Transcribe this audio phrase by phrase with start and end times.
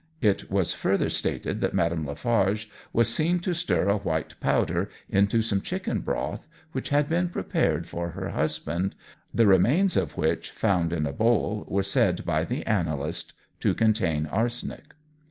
[0.21, 5.43] It was further stated that Madame Lafarge was seen to stir a white powder into
[5.43, 8.95] some chicken broth which had been prepared for her husband,
[9.31, 14.25] the remains of which, found in a bowl, were said by the analyst to contain
[14.25, 14.95] arsenic.